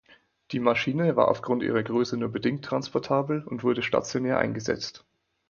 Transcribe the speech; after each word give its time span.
Die 0.49 0.59
Maschine 0.59 1.15
war 1.15 1.27
aufgrund 1.27 1.61
ihrer 1.61 1.83
Größe 1.83 2.17
nur 2.17 2.29
bedingt 2.29 2.65
transportabel 2.65 3.43
und 3.43 3.61
wurde 3.63 3.83
stationär 3.83 4.39
eingesetzt. 4.39 5.05